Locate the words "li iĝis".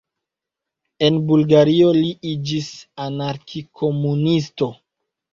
1.97-2.69